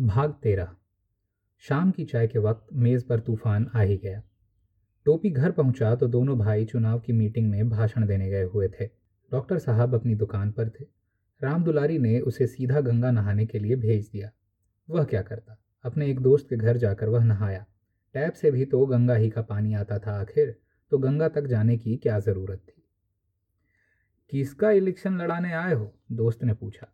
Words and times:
भाग 0.00 0.32
तेरह। 0.42 0.76
शाम 1.58 1.90
की 1.90 2.04
चाय 2.04 2.26
के 2.26 2.38
वक्त 2.38 2.66
मेज़ 2.72 3.04
पर 3.04 3.20
तूफ़ान 3.20 3.70
आ 3.74 3.80
ही 3.80 3.96
गया। 3.96 4.22
टोपी 5.04 5.30
घर 5.30 5.50
पहुँचा 5.50 5.94
तो 5.94 6.08
दोनों 6.08 6.38
भाई 6.38 6.64
चुनाव 6.64 7.00
की 7.00 7.12
मीटिंग 7.12 7.50
में 7.50 7.68
भाषण 7.68 8.06
देने 8.06 8.30
गए 8.30 8.42
हुए 8.42 8.68
थे। 8.68 8.86
डॉक्टर 9.32 9.58
साहब 9.58 9.94
अपनी 9.94 10.14
दुकान 10.14 10.52
पर 10.52 10.68
थे। 10.68 10.84
राम 11.42 11.64
दुलारी 11.64 11.98
ने 11.98 12.20
उसे 12.20 12.46
सीधा 12.46 12.80
गंगा 12.80 13.10
नहाने 13.10 13.46
के 13.46 13.58
लिए 13.58 13.76
भेज 13.76 14.08
दिया। 14.08 14.30
वह 14.90 15.04
क्या 15.04 15.22
करता? 15.22 15.58
अपने 15.84 16.10
एक 16.10 16.20
दोस्त 16.20 16.46
के 16.50 16.56
घर 16.56 16.76
जाकर 16.76 17.08
वह 17.08 17.24
नहाया। 17.24 17.66
टैप 18.14 18.32
से 18.32 18.50
भी 18.50 18.64
तो 18.64 18.86
गंगा 18.86 19.14
ही 19.14 19.30
का 19.30 19.42
पानी 19.42 19.74
आता 19.74 19.98
था 19.98 20.20
आखिर 20.20 20.60
तो 20.90 20.98
गंगा 20.98 21.28
तक 21.28 21.46
जाने 21.46 21.78
की 21.78 21.96
क्या 21.96 22.18
ज़रूरत 22.18 22.58
थी? 22.58 22.84
किसका 24.30 24.70
इलेक्शन 24.70 25.18
लड़ाने 25.18 25.52
आए 25.52 25.74
हो? 25.74 25.94
दोस्त 26.12 26.44
ने 26.44 26.54
पूछा। 26.54 26.86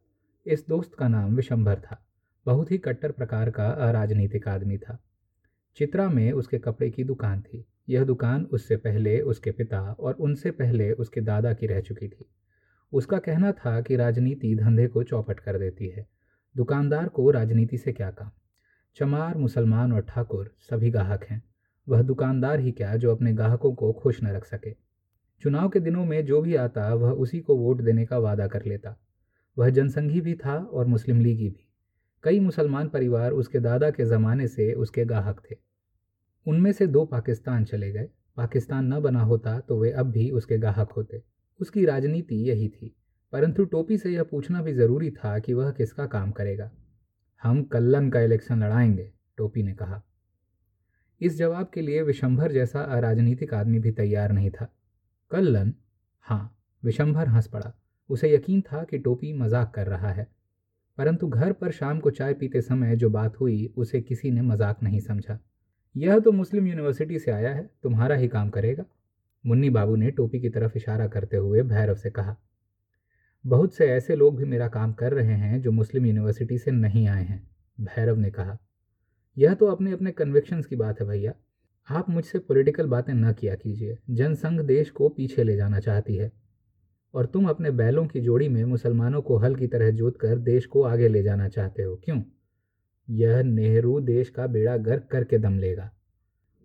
इस 0.46 0.66
दोस्त 0.68 0.94
का 0.94 1.08
नाम 1.08 1.36
विशंभर 1.36 1.80
था। 1.80 2.02
बहुत 2.46 2.70
ही 2.70 2.78
कट्टर 2.78 3.10
प्रकार 3.12 3.50
का 3.50 3.68
अराजनीतिक 3.68 4.48
आदमी 4.48 4.78
था। 4.78 4.98
चित्रा 5.76 6.08
में 6.08 6.32
उसके 6.32 6.58
कपड़े 6.58 6.90
की 6.90 7.04
दुकान 7.04 7.40
थी। 7.40 7.64
यह 7.88 8.04
दुकान 8.04 8.44
उससे 8.44 8.76
पहले 8.76 9.20
उसके 9.20 9.50
पिता 9.50 9.80
और 9.80 10.14
उनसे 10.14 10.50
पहले 10.50 10.92
उसके 10.92 11.20
दादा 11.20 11.52
की 11.52 11.66
रह 11.66 11.80
चुकी 11.80 12.08
थी। 12.08 12.24
उसका 12.92 13.18
कहना 13.18 13.52
था 13.52 13.80
कि 13.80 13.96
राजनीति 13.96 14.54
धंधे 14.54 14.86
को 14.86 15.02
चौपट 15.02 15.40
कर 15.40 15.58
देती 15.58 15.88
है। 15.88 16.06
दुकानदार 16.56 17.08
को 17.08 17.30
राजनीति 17.30 17.78
से 17.78 17.92
क्या 17.92 18.10
काम? 18.10 18.30
चमार, 18.96 19.36
मुसलमान 19.36 19.92
और 19.92 20.00
ठाकुर 20.00 20.54
सभी 20.60 20.90
गाहक 20.90 21.24
हैं। 21.24 21.44
वह 21.88 22.02
दुकानदार 22.02 22.60
ही 22.60 22.72
क्या 22.72 22.96
जो 22.96 23.14
अपने 23.14 23.32
ग्राहकों 23.32 23.74
को 23.74 23.92
खुश 23.92 24.22
न 24.22 24.26
रख 24.26 24.44
सके? 24.44 24.74
चुनाव 25.40 25.68
के 25.68 25.80
दिनों 25.80 26.04
में 26.04 26.24
जो 26.24 26.42
भी 26.42 26.56
आता, 26.56 26.94
वह 26.94 27.10
उसी 27.10 27.40
को 27.40 27.56
वोट 27.56 27.80
देने 27.80 28.06
का 28.06 28.18
वादा 28.18 28.46
कर 28.46 28.64
लेता। 28.64 28.96
वह 29.58 29.70
जनसंघी 29.70 30.20
भी 30.20 30.34
था 30.34 30.58
और 30.58 30.86
मुस्लिम 30.86 31.20
लीगी 31.20 31.48
भी। 31.48 31.62
कई 32.24 32.40
मुसलमान 32.40 32.88
परिवार 32.88 33.32
उसके 33.32 33.60
दादा 33.60 33.90
के 33.90 34.04
ज़माने 34.04 34.46
से 34.48 34.72
उसके 34.74 35.04
गाहक 35.04 35.40
थे। 35.50 35.56
उनमें 36.46 36.70
से 36.72 36.86
दो 36.86 37.04
पाकिस्तान 37.04 37.64
चले 37.64 37.90
गए। 37.92 38.08
पाकिस्तान 38.36 38.92
न 38.94 39.00
बना 39.00 39.22
होता 39.22 39.58
तो 39.60 39.78
वे 39.80 39.90
अब 39.92 40.10
भी 40.10 40.30
उसके 40.30 40.58
गाहक 40.58 40.92
होते। 40.92 41.22
उसकी 41.60 41.84
राजनीति 41.84 42.36
यही 42.48 42.68
थी, 42.68 42.94
परंतु 43.32 43.64
टोपी 43.64 43.98
से 43.98 44.10
यह 44.10 44.22
पूछना 44.22 44.62
भी 44.62 44.72
ज़रूरी 44.72 45.10
था 45.10 45.38
कि 45.38 45.54
वह 45.54 45.70
किसका 45.70 46.06
काम 46.06 46.30
करेगा। 46.30 46.70
हम 47.42 47.62
कल्लन 47.64 48.10
का 48.10 48.20
इलेक्शन 48.20 48.62
लड़ाएँगे, 48.64 49.10
टोपी 49.38 49.62
ने 49.62 49.72
कहा। 49.74 50.02
इस 51.20 51.36
जवाब 51.38 51.70
के 51.74 51.80
लिए 51.80 52.02
विशंभर 52.02 52.52
जैसा 52.52 52.80
अराजनीतिक 52.88 53.54
आदमी 53.54 53.78
भी 53.78 53.90
तैयार 53.92 54.32
नहीं 54.32 54.50
था। 54.50 54.68
कल्लन? 55.30 55.74
हाँ। 56.26 56.52
विशंभर 56.82 57.28
हंस 57.28 57.46
पड़ा। 57.46 57.72
उसे 58.10 58.34
यकीन 58.34 58.60
था 58.62 58.82
कि 58.84 58.98
टोपी 58.98 59.32
मज़ाक 59.32 59.72
कर 59.74 59.86
रहा 59.86 60.10
है। 60.10 60.26
परंतु 60.98 61.28
घर 61.28 61.52
पर 61.52 61.70
शाम 61.70 62.00
को 62.00 62.10
चाय 62.10 62.34
पीते 62.34 62.60
समय 62.60 62.96
जो 62.96 63.10
बात 63.10 63.40
हुई, 63.40 63.72
उसे 63.76 64.00
किसी 64.00 64.30
ने 64.30 64.42
मज़ाक 64.42 64.82
नहीं 64.82 65.00
समझा। 65.00 65.38
यह 65.96 66.18
तो 66.18 66.32
मुस्लिम 66.32 66.66
यूनिवर्सिटी 66.66 67.18
से 67.18 67.30
आया 67.30 67.54
है, 67.54 67.70
तुम्हारा 67.82 68.16
ही 68.16 68.28
काम 68.28 68.50
करेगा। 68.50 68.84
मुन्नी 69.44 69.70
बाबू 69.70 69.96
ने 69.96 70.10
टोपी 70.10 70.40
की 70.40 70.48
तरफ़ 70.48 70.76
इशारा 70.76 71.06
करते 71.08 71.36
हुए 71.36 71.62
भैरव 71.62 71.94
से 71.94 72.10
कहा, 72.10 72.36
बहुत 73.44 73.74
से 73.74 73.86
ऐसे 73.86 74.16
लोग 74.16 74.36
भी 74.36 74.44
मेरा 74.44 74.68
काम 74.68 74.92
कर 74.92 75.12
रहे 75.12 75.34
हैं 75.34 75.60
जो 75.62 75.72
मुस्लिम 75.72 76.06
यूनिवर्सिटी 76.06 76.58
से 76.58 76.70
नहीं 76.70 77.06
आए 77.08 77.24
हैं, 77.24 77.42
भैरव 77.78 78.16
ने 78.16 78.30
कहा। 78.30 78.58
यह 79.36 79.54
तो 79.54 79.66
अपने 79.66 79.92
अपने 79.92 80.12
कन्विक्शंस 80.12 80.66
की 80.66 80.76
बात 80.76 81.00
है 81.00 81.06
भैया। 81.06 81.32
आप 81.88 82.08
मुझसे 82.10 82.38
पॉलिटिकल 82.38 82.86
बातें 82.86 83.12
न 83.14 83.32
किया 83.32 83.54
कीजिए। 83.54 83.98
जनसंघ 84.10 84.60
देश 84.60 84.90
को 84.90 85.08
पीछे 85.08 85.44
ले 85.44 85.56
जाना 85.56 85.80
चाहती 85.80 86.16
है। 86.16 86.30
और 87.16 87.26
तुम 87.26 87.48
अपने 87.48 87.70
बैलों 87.70 88.06
की 88.06 88.20
जोड़ी 88.20 88.48
में 88.48 88.64
मुसलमानों 88.64 89.22
को 89.22 89.36
हल 89.36 89.54
की 89.54 89.66
तरह 89.66 89.90
जोत 89.90 90.16
कर 90.16 90.38
देश 90.38 90.66
को 90.66 90.82
आगे 90.82 91.08
ले 91.08 91.22
जाना 91.22 91.48
चाहते 91.48 91.82
हो। 91.82 91.96
क्यों? 91.96 92.22
यह 93.10 93.42
नेहरू 93.42 94.00
देश 94.00 94.30
का 94.30 94.46
बेड़ा 94.46 94.76
गर्क 94.76 95.08
करके 95.10 95.38
दम 95.38 95.58
लेगा। 95.58 95.92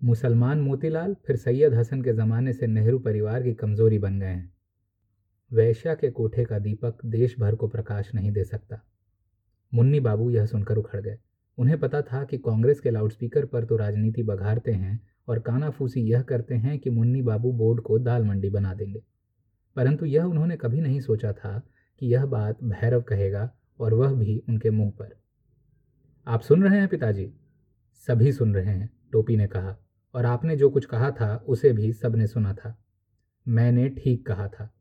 मुसलमान 0.04 0.62
मोतीलाल 0.62 1.16
फिर 1.28 1.36
सैयद 1.36 1.74
हसन 1.74 2.02
के 2.02 2.14
ज़माने 2.14 2.54
से 2.54 2.68
नेहरू 2.68 3.00
परिवार 3.00 3.44
की 3.44 3.54
कमज़ोरी 3.54 4.00
बन 4.00 4.20
गए 4.20 4.26
हैं। 4.26 4.54
वैश्या 5.54 5.94
के 5.94 6.12
कोठे 6.12 6.46
का 6.46 6.60
दीपक 6.60 7.06
देश 7.06 7.36
भर 7.40 7.56
को 7.56 7.68
प्रकाश 7.68 8.16
नहीं 8.16 8.32
दे 8.32 8.44
सकता। 8.44 8.82
मुन्नी 9.74 10.00
बाबू 10.00 10.30
यह 10.30 10.46
सुनकर 10.46 10.78
उखड़ 10.78 11.02
गए। 11.02 11.18
उन्हें 11.58 11.80
पता 11.80 12.02
था 12.02 12.24
कि 12.24 12.38
कांग्रेस 12.38 12.80
के 12.80 12.92
लाउडस्पीकर 12.92 13.46
पर 13.46 13.66
तो 13.66 13.78
राजनीति 13.78 14.24
बघारते 14.24 14.72
हैं 14.72 15.08
और 15.28 15.40
कानाफूसी 15.40 16.02
यह 16.02 16.22
करते 16.22 16.56
हैं 16.56 16.80
कि 16.80 16.90
मुन्नी 16.90 17.22
बाबू 17.22 17.52
बोर्ड 17.52 17.82
को 17.82 18.00
दाल 18.00 18.24
मंडी 18.24 18.50
बना 18.50 18.74
देंगे। 18.74 19.04
परंतु 19.76 20.06
यह 20.06 20.24
उन्होंने 20.24 20.58
कभी 20.58 20.82
नहीं 20.82 21.00
सोचा 21.00 21.34
था 21.34 21.68
कि 22.00 22.08
यह 22.08 22.26
बात 22.26 22.64
भैरव 22.64 23.02
कहेगा 23.02 23.52
और 23.80 23.94
वह 23.94 24.14
भी 24.14 24.44
उनके 24.50 24.70
मुँह 24.70 24.92
पर। 24.92 25.16
आप 26.28 26.42
सुन 26.42 26.64
रहे 26.64 26.80
हैं 26.80 26.88
पिताजी? 26.88 27.34
सभी 28.08 28.32
सुन 28.32 28.56
रहे 28.56 28.74
हैं, 28.74 28.90
टोपी 29.12 29.38
ने 29.38 29.48
कहा, 29.48 29.78
और 30.14 30.26
आपने 30.26 30.56
जो 30.56 30.70
कुछ 30.70 30.86
कहा 30.86 31.12
था, 31.12 31.46
उसे 31.48 31.74
भी 31.74 31.94
सबने 31.94 32.28
सुना 32.28 32.54
था। 32.54 32.84
मैंने 33.48 33.90
ठीक 33.90 34.28
कहा 34.28 34.48
था। 34.48 34.74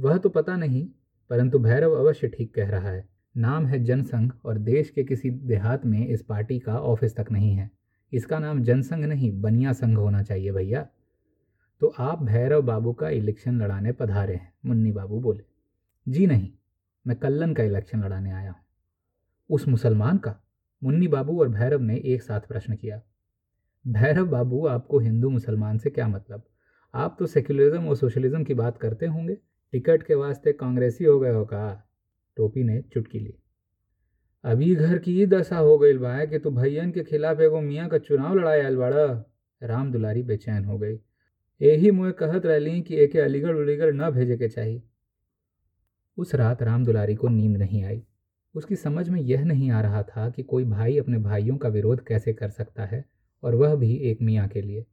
वह 0.00 0.16
तो 0.16 0.28
पता 0.28 0.56
नहीं, 0.56 0.88
परंतु 1.30 1.58
भैरव 1.58 1.92
अवश्य 1.92 2.28
ठीक 2.28 2.54
कह 2.54 2.70
रहा 2.70 2.88
है। 2.88 3.08
नाम 3.36 3.66
है 3.66 3.84
जनसंघ 3.84 4.32
और 4.44 4.58
देश 4.58 4.90
के 4.90 5.04
किसी 5.04 5.30
देहात 5.30 5.86
में 5.86 6.08
इस 6.08 6.22
पार्टी 6.22 6.58
का 6.58 6.78
ऑफ़िस 6.78 7.16
तक 7.16 7.26
नहीं 7.32 7.52
है। 7.52 7.70
इसका 8.12 8.38
नाम 8.38 8.62
जनसंघ 8.62 9.04
नहीं, 9.04 9.40
बनिया 9.40 9.72
संघ 9.72 9.98
होना 9.98 10.22
चाहिए 10.22 10.52
भैया। 10.52 10.86
तो 11.80 11.94
आप 11.98 12.22
भैरव 12.22 12.62
बाबू 12.62 12.92
का 12.92 13.08
इलेक्शन 13.08 13.62
लड़ाने 13.62 13.92
पधारे 13.92 14.34
हैं, 14.34 14.52
मुन्नी 14.66 14.92
बाबू 14.92 15.20
बोले। 15.20 15.44
जी 16.08 16.26
नहीं, 16.26 16.52
मैं 17.06 17.16
कल्लन 17.16 17.54
का 17.54 17.62
इलेक्शन 17.62 18.04
लड़ाने 18.04 18.30
आया 18.30 18.50
हूँ। 18.50 18.60
उस 19.50 19.68
मुसलमान 19.68 20.18
का? 20.18 20.40
मुन्नी 20.84 21.08
बाबू 21.08 21.40
और 21.40 21.48
भैरव 21.48 21.80
ने 21.80 21.96
एक 21.96 22.22
साथ 22.22 22.40
प्रश्न 22.40 22.76
किया। 22.76 23.02
भैरव 23.86 24.26
बाबू, 24.26 24.66
आपको 24.66 24.98
हिंदू 24.98 25.30
मुसलमान 25.30 25.78
से 25.78 25.90
क्या 25.90 26.08
मतलब? 26.08 26.42
आप 26.94 27.16
तो 27.18 27.26
सेक्युलरिज्म 27.26 27.88
और 27.88 27.96
सोशलिज्म 27.96 28.44
की 28.44 28.54
बात 28.54 28.78
करते 28.78 29.06
होंगे। 29.06 29.34
टिकट 29.72 30.02
के 30.02 30.14
वास्ते 30.14 30.52
कांग्रेसी 30.52 31.04
हो 31.04 31.20
गए 31.20 31.32
हो 31.32 31.44
कहा 31.44 31.82
टोपी 32.36 32.64
ने 32.64 32.82
चुटकी 32.82 33.18
ली। 33.18 33.34
अभी 34.44 34.74
घर 34.74 34.98
की 34.98 35.12
ही 35.12 35.26
दशा 35.26 35.58
हो 35.58 35.78
गई 35.78 35.94
बा 35.94 36.24
कि 36.24 36.38
तू 36.38 36.50
भैयन 36.50 36.90
के 36.90 37.04
खिलाफ 37.04 37.40
एगो 37.40 37.60
मियाँ 37.60 37.88
का 37.88 37.98
चुनाव 37.98 38.34
लड़ाया 38.34 38.70
बाड़ा 38.70 39.32
राम 39.62 39.92
दुलारी 39.92 40.22
बेचैन 40.22 40.64
हो 40.64 40.78
गई। 40.78 40.96
यही 41.62 41.90
मुँह 41.90 42.10
कहत 42.10 42.46
रही 42.46 42.82
कि 42.82 42.96
एके 42.96 43.18
अलीगढ़ 43.18 43.56
उलीगढ़ 43.56 43.94
न 43.94 44.10
भेजे 44.10 44.36
के 44.36 44.48
चाहिए 44.48 44.82
उस 46.16 46.34
रात 46.34 46.62
राम 46.62 46.84
दुलारी 46.84 47.14
को 47.14 47.28
नींद 47.28 47.56
नहीं 47.56 47.84
आई। 47.84 48.02
उसकी 48.54 48.76
समझ 48.76 49.08
में 49.08 49.20
यह 49.20 49.44
नहीं 49.44 49.70
आ 49.70 49.80
रहा 49.80 50.02
था 50.02 50.30
कि 50.30 50.42
कोई 50.42 50.64
भाई 50.64 50.98
अपने 50.98 51.18
भाइयों 51.18 51.56
का 51.56 51.68
विरोध 51.68 52.06
कैसे 52.06 52.32
कर 52.32 52.50
सकता 52.50 52.84
है 52.84 53.04
और 53.42 53.54
वह 53.54 53.74
भी 53.74 53.96
एक 53.96 54.22
मियाँ 54.22 54.48
के 54.48 54.62
लिए। 54.62 54.86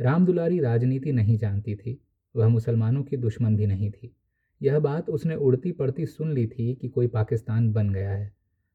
राम 0.00 0.26
दुलारी 0.26 0.60
राजनीति 0.60 1.12
नहीं 1.12 1.38
जानती 1.38 1.76
थी। 1.76 2.02
वह 2.36 2.48
मुसलमानों 2.48 3.02
की 3.02 3.16
दुश्मन 3.16 3.56
भी 3.56 3.66
नहीं 3.66 3.90
थी। 3.90 4.16
यह 4.62 4.78
बात 4.78 5.10
उसने 5.10 5.34
उड़ती 5.34 5.72
पड़ती 5.72 6.06
सुन 6.06 6.32
ली 6.32 6.46
थी 6.46 6.74
कि 6.74 6.88
कोई 6.88 7.06
पाकिस्तान 7.06 7.72
बन 7.72 7.90
गया 7.90 8.10
है। 8.10 8.32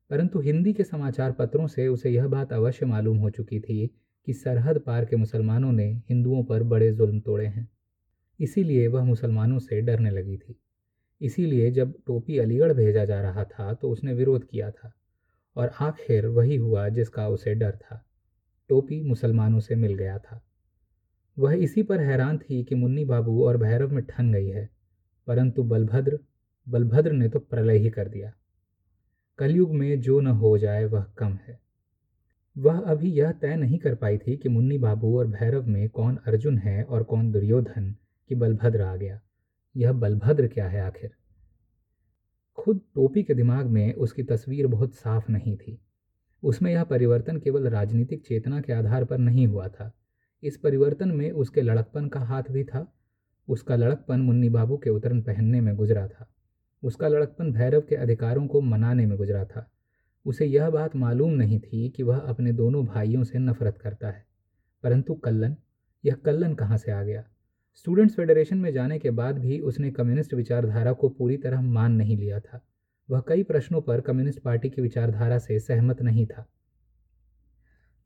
परंतु 0.10 0.40
हिंदी 0.40 0.74
के 0.74 0.84
समाचार 0.84 1.32
पत्रों 1.32 1.68
से 1.68 1.88
उसे 1.88 2.10
यह 2.10 2.28
बात 2.28 2.54
अवश्य 2.54 2.86
मालूम 2.86 3.18
हो 3.18 3.30
चुकी 3.30 3.60
थी 3.60 4.00
कि 4.28 4.34
सरहद 4.34 4.80
पार 4.80 5.06
के 5.06 5.16
मुसलमानों 5.16 5.72
ने 5.72 5.86
हिंदुओं 6.10 6.44
पर 6.44 6.64
बड़े 6.64 6.92
जुल्म 6.92 7.20
तोड़े 7.20 7.46
हैं। 7.46 7.68
इसीलिए 8.40 8.88
वह 8.88 9.04
मुसलमानों 9.04 9.60
से 9.60 9.82
डरने 9.82 10.10
लगी 10.10 10.38
थी। 10.38 10.56
इसीलिए 11.22 11.72
जब 11.72 11.94
टोपी 12.08 12.38
अलीगढ़ 12.38 12.74
भेजा 12.74 13.06
जा 13.06 13.22
रहा 13.22 13.44
था 13.44 13.74
तो 13.74 13.90
उसने 13.90 14.14
विरोध 14.14 14.48
किया 14.50 14.72
था 14.72 14.92
और 15.56 15.72
आखिर 15.82 16.26
वही 16.28 16.56
हुआ 16.56 16.88
जिसका 16.90 17.28
उसे 17.28 17.54
डर 17.56 17.76
था। 17.76 18.04
टोपी 18.70 19.02
मुसलमानों 19.02 19.60
से 19.60 19.76
मिल 19.76 19.94
गया 19.94 20.18
था। 20.18 20.42
वह 21.38 21.54
इसी 21.54 21.84
पर 21.84 22.00
हैरान 22.00 22.38
थी 22.38 22.64
कि 22.64 22.76
मुन्नी 22.76 23.06
बाबू 23.06 23.44
और 23.46 23.58
भैरव 23.58 23.94
में 23.94 24.04
ठन 24.04 24.32
गई 24.34 24.48
है, 24.48 24.70
परंतु 25.28 25.64
बलभद्र 25.64 26.20
बलभद्र 26.68 27.12
ने 27.12 27.30
तो 27.30 27.40
प्रलय 27.40 27.78
ही 27.78 27.90
कर 27.90 28.08
दिया। 28.08 28.32
कलयुग 29.40 29.74
में 29.74 30.02
जो 30.02 30.20
न 30.20 30.28
हो 30.28 30.58
जाए, 30.58 30.86
वह 30.86 31.04
कम 31.18 31.38
है। 31.48 31.60
वह 32.58 32.80
अभी 32.80 33.10
यह 33.12 33.32
तय 33.32 33.56
नहीं 33.56 33.78
कर 33.78 33.96
पाई 33.96 34.18
थी 34.18 34.38
कि 34.38 34.50
मुन्नी 34.50 34.78
बाबू 34.78 35.20
और 35.20 35.28
भैरव 35.28 35.68
में 35.68 35.90
कौन 35.90 36.16
अर्जुन 36.16 36.58
है 36.58 36.84
और 36.84 37.04
कौन 37.04 37.32
दुर्योधन 37.32 37.96
कि 38.30 38.36
बलभद्र 38.36 38.82
आ 38.82 38.96
गया। 38.96 39.22
यह 39.78 39.92
बलभद्र 39.92 40.48
क्या 40.48 40.68
है 40.68 40.82
आखिर? 40.82 41.12
खुद 42.58 42.82
टोपी 42.96 43.24
के 43.24 43.34
दिमाग 43.34 43.66
में 43.66 43.94
उसकी 43.94 44.24
तस्वीर 44.24 44.68
बहुत 44.68 44.96
साफ़ 44.96 45.32
नहीं 45.32 45.58
थी। 45.58 45.82
उसमें 46.44 46.72
यह 46.72 46.84
परिवर्तन 46.84 47.38
केवल 47.38 47.68
राजनीतिक 47.68 48.26
चेतना 48.26 48.62
के 48.62 48.74
आधार 48.74 49.06
पर 49.06 49.18
नहीं 49.18 49.48
हुआ 49.48 49.68
था। 49.68 49.94
इस 50.44 50.58
परिवर्तन 50.58 51.12
में 51.12 51.32
उसके 51.32 51.62
लड़कपन 51.62 52.08
का 52.08 52.20
हाथ 52.20 52.44
भी 52.52 52.64
था। 52.64 52.94
उसका 53.48 53.76
लड़कपन 53.76 54.22
मुन्नी 54.22 54.50
बाबू 54.50 54.78
के 54.78 54.90
उतरन 54.90 55.22
पहनने 55.22 55.62
में 55.62 55.76
गुजरा 55.76 56.08
था। 56.08 56.30
उसका 56.84 57.08
लड़कपन 57.08 57.52
भैरव 57.52 57.82
के 57.82 57.96
अधिकारों 57.96 58.48
को 58.48 58.62
मनाने 58.62 59.06
में 59.06 59.18
गुजरा 59.18 59.46
था। 59.46 59.73
उसे 60.26 60.46
यह 60.46 60.70
बात 60.70 60.96
मालूम 60.96 61.32
नहीं 61.32 61.60
थी 61.60 61.90
कि 61.90 62.04
वह 62.04 62.18
अपने 62.18 62.52
दोनों 62.52 62.86
भाइयों 62.86 63.24
से 63.24 63.40
नफरत 63.40 63.78
करता 63.78 64.08
है। 64.08 64.26
परंतु 64.84 65.14
कल्लन, 65.14 65.56
यह 66.06 66.16
कल्लन 66.16 66.54
कहाँ 66.54 66.78
से 66.78 66.92
आ 66.92 67.04
गया? 67.04 67.24
स्टूडेंट्स 67.76 68.16
फेडरेशन 68.16 68.58
में 68.58 68.74
जाने 68.74 69.00
के 69.00 69.12
बाद 69.12 69.40
भी 69.40 69.60
उसने 69.60 69.92
कम्युनिस्ट 69.92 70.34
विचारधारा 70.34 70.94
को 70.94 71.10
पूरी 71.10 71.38
तरह 71.38 71.62
मान 71.62 71.92
नहीं 71.92 72.18
लिया 72.18 72.40
था। 72.40 72.66
वह 73.10 73.24
कई 73.28 73.44
प्रश्नों 73.44 73.82
पर 73.82 74.02
कम्युनिस्ट 74.02 74.40
पार्टी 74.40 74.70
की 74.70 74.82
विचारधारा 74.82 75.38
से 75.38 75.60
सहमत 75.60 76.02
नहीं 76.02 76.26
था। 76.26 76.50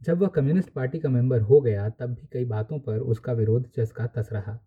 जब 0.01 0.17
वह 0.17 0.27
कम्युनिस्ट 0.27 0.69
पार्टी 0.69 0.99
का 0.99 1.09
मेंबर 1.09 1.41
हो 1.41 1.61
गया, 1.61 1.89
तब 1.89 2.05
भी 2.05 2.29
कई 2.31 2.45
बातों 2.45 2.79
पर 2.79 2.99
उसका 2.99 3.33
विरोध 3.33 3.67
जस 3.77 3.91
का 3.91 4.07
तस 4.07 4.29
रहा। 4.33 4.63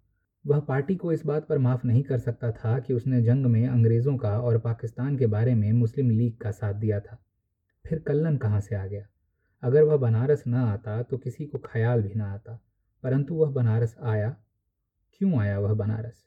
वह 0.47 0.61
पार्टी 0.61 0.97
को 0.97 1.13
इस 1.13 1.27
बात 1.27 1.49
पर 1.49 1.59
माफ़ 1.59 1.87
नहीं 1.87 2.03
कर 2.03 2.19
सकता 2.19 2.53
था 2.53 2.79
कि 2.79 2.95
उसने 2.95 3.23
जंग 3.23 3.47
में 3.47 3.69
अंग्रेज़ों 3.69 4.17
का 4.17 4.41
और 4.41 4.59
पाकिस्तान 4.59 5.17
के 5.17 5.27
बारे 5.27 5.55
में 5.55 5.73
मुस्लिम 5.73 6.11
लीग 6.11 6.37
का 6.37 6.51
साथ 6.51 6.75
दिया 6.75 7.01
था। 7.01 7.25
फिर 7.91 7.99
कल्लन 7.99 8.37
कहाँ 8.37 8.61
से 8.61 8.75
आ 8.75 8.87
गया? 8.87 9.07
अगर 9.63 9.83
वह 9.83 9.97
बनारस 9.97 10.45
न 10.47 10.55
आता 10.55 11.03
तो 11.03 11.19
किसी 11.19 11.47
को 11.47 11.59
ख्याल 11.59 12.03
भी 12.03 12.15
ना 12.15 12.33
आता। 12.33 12.65
परंतु 13.03 13.35
वह 13.35 13.51
बनारस 13.51 13.97
आया। 14.03 14.37
क्यों 15.13 15.39
आया 15.39 15.59
वह 15.59 15.75
बनारस? 15.75 16.25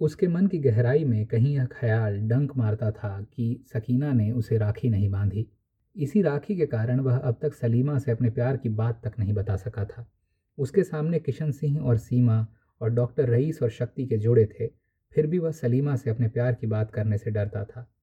उसके 0.00 0.28
मन 0.28 0.46
की 0.46 0.58
गहराई 0.58 1.04
में 1.04 1.26
कहीं 1.26 1.54
यह 1.54 1.64
ख्याल 1.64 2.20
डंक 2.20 2.56
मारता 2.56 2.90
था 2.90 3.22
कि 3.22 3.64
सकीना 3.74 4.12
ने 4.12 4.32
उसे 4.32 4.58
राखी 4.58 4.90
नहीं 4.90 5.10
बांधी। 5.10 5.48
इसी 5.96 6.22
राखी 6.22 6.56
के 6.56 6.66
कारण 6.66 7.00
वह 7.00 7.16
अब 7.16 7.38
तक 7.42 7.54
सलीमा 7.54 7.98
से 7.98 8.10
अपने 8.10 8.30
प्यार 8.30 8.56
की 8.56 8.68
बात 8.68 9.06
तक 9.06 9.18
नहीं 9.18 9.32
बता 9.32 9.56
सका 9.56 9.84
था। 9.84 10.10
उसके 10.58 10.82
सामने 10.82 11.18
किशन 11.18 11.50
सिंह 11.50 11.80
और 11.80 11.96
सीमा 11.96 12.46
और 12.82 12.90
डॉक्टर 12.90 13.28
रईस 13.28 13.62
और 13.62 13.70
शक्ति 13.70 14.06
के 14.06 14.16
जोड़े 14.16 14.46
थे। 14.46 14.66
फिर 15.12 15.26
भी 15.26 15.38
वह 15.38 15.50
सलीमा 15.50 15.96
से 15.96 16.10
अपने 16.10 16.28
प्यार 16.28 16.54
की 16.54 16.66
बात 16.66 16.90
करने 16.90 17.18
से 17.18 17.30
डरता 17.30 17.64
था। 17.64 17.93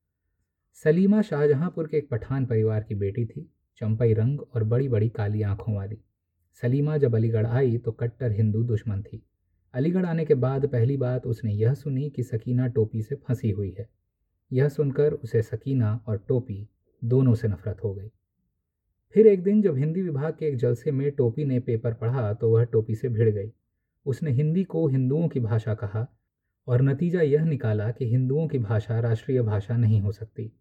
सलीमा 0.75 1.21
शाहजहांपुर 1.21 1.87
के 1.87 1.97
एक 1.97 2.07
पठान 2.09 2.45
परिवार 2.45 2.83
की 2.83 2.95
बेटी 2.95 3.25
थी, 3.25 3.41
चंपई 3.77 4.13
रंग 4.13 4.39
और 4.41 4.63
बड़ी 4.63 4.87
बड़ी 4.89 5.09
काली 5.09 5.41
आँखों 5.41 5.75
वाली। 5.75 5.97
सलीमा 6.63 6.97
जब 6.97 7.15
अलीगढ़ 7.15 7.45
आई 7.45 7.77
तो 7.77 7.91
कट्टर 7.91 8.31
हिंदू 8.31 8.63
दुश्मन 8.63 9.01
थी। 9.01 9.21
अलीगढ़ 9.73 10.05
आने 10.05 10.25
के 10.25 10.35
बाद 10.35 10.65
पहली 10.65 10.95
बात 10.97 11.25
उसने 11.25 11.53
यह 11.53 11.73
सुनी 11.73 12.09
कि 12.09 12.23
सकीना 12.23 12.67
टोपी 12.67 13.01
से 13.01 13.15
फंसी 13.17 13.51
हुई 13.51 13.69
है। 13.79 13.87
यह 14.51 14.69
सुनकर 14.69 15.13
उसे 15.13 15.41
सकीना 15.41 15.93
और 16.07 16.17
टोपी 16.27 16.67
दोनों 17.01 17.33
से 17.35 17.47
नफरत 17.47 17.83
हो 17.83 17.93
गई। 17.93 18.09
फिर 19.15 19.27
एक 19.27 19.43
दिन 19.43 19.61
जब 19.61 19.77
हिंदी 19.77 20.01
विभाग 20.01 20.33
के 20.33 20.45
एक 20.45 20.55
जलसे 20.55 20.91
में 20.91 21.11
टोपी 21.11 21.45
ने 21.45 21.59
पेपर 21.59 21.93
पढ़ा 21.93 22.33
तो 22.33 22.49
वह 22.49 22.63
टोपी 22.63 22.95
से 22.95 23.09
भिड़ 23.09 23.29
गई। 23.29 23.51
उसने 24.05 24.31
हिंदी 24.31 24.63
को 24.63 24.87
हिंदुओं 24.87 25.27
की 25.27 25.39
भाषा 25.39 25.73
कहा 25.73 26.05
और 26.67 26.81
नतीजा 26.81 27.21
यह 27.21 27.45
निकाला 27.45 27.89
कि 27.91 28.09
हिंदुओं 28.09 28.47
की 28.47 28.59
भाषा 28.59 28.99
राष्ट्रीय 28.99 29.41
भाषा 29.41 29.77
नहीं 29.77 30.01
हो 30.01 30.11
सकती। 30.11 30.51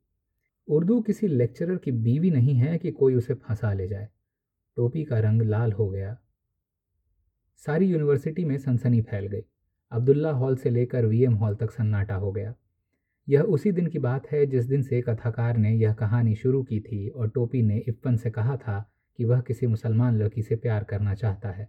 उर्दू 0.68 1.00
किसी 1.00 1.26
लेक्चरर 1.26 1.76
की 1.76 1.92
बीवी 1.92 2.30
नहीं 2.30 2.54
है 2.54 2.78
कि 2.78 2.90
कोई 2.90 3.14
उसे 3.14 3.34
फंसा 3.34 3.72
ले 3.72 3.88
जाए। 3.88 4.08
टोपी 4.76 5.04
का 5.04 5.18
रंग 5.18 5.42
लाल 5.42 5.72
हो 5.72 5.90
गया। 5.90 6.18
सारी 7.56 7.86
यूनिवर्सिटी 7.86 8.44
में 8.44 8.58
सनसनी 8.58 9.02
फैल 9.02 9.26
गई। 9.26 9.42
अब्दुल्ला 9.90 10.30
हॉल 10.30 10.56
से 10.56 10.70
लेकर 10.70 11.06
वीएम 11.06 11.34
हॉल 11.34 11.54
तक 11.54 11.70
सन्नाटा 11.70 12.14
हो 12.14 12.32
गया। 12.32 12.54
यह 13.28 13.42
उसी 13.42 13.72
दिन 13.72 13.86
की 13.86 13.98
बात 13.98 14.32
है 14.32 14.46
जिस 14.46 14.64
दिन 14.64 14.82
से 14.82 15.00
कथाकार 15.00 15.56
ने 15.56 15.74
यह 15.74 15.92
कहानी 15.92 16.34
शुरू 16.34 16.62
की 16.62 16.80
थी 16.80 17.08
और 17.08 17.28
टोपी 17.28 17.62
ने 17.62 17.78
इप्पन 17.78 18.16
से 18.16 18.30
कहा 18.30 18.56
था 18.56 18.92
कि 19.16 19.24
वह 19.24 19.40
किसी 19.40 19.66
मुसलमान 19.66 20.18
लड़की 20.18 20.42
से 20.42 20.56
प्यार 20.56 20.84
करना 20.84 21.14
चाहता 21.14 21.50
है। 21.50 21.68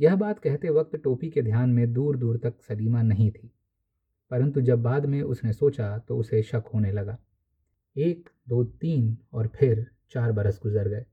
यह 0.00 0.16
बात 0.16 0.38
कहते 0.38 0.70
वक्त 0.70 0.96
टोपी 0.96 1.30
के 1.30 1.42
ध्यान 1.42 1.70
में 1.70 1.92
दूर 1.92 2.16
दूर 2.16 2.36
तक 2.36 2.54
सलीमा 2.60 3.02
नहीं 3.02 3.30
थी। 3.30 3.52
परंतु 4.30 4.60
जब 4.60 4.82
बाद 4.82 5.06
में 5.06 5.22
उसने 5.22 5.52
सोचा 5.52 5.98
तो 5.98 6.16
उसे 6.16 6.42
शक 6.42 6.64
होने 6.74 6.92
लगा। 6.92 7.18
एक, 7.96 8.28
दो, 8.48 8.64
तीन 8.64 9.16
और 9.32 9.46
फिर 9.46 9.86
चार 10.10 10.32
बरस 10.32 10.60
गुजर 10.62 10.88
गए। 10.88 11.04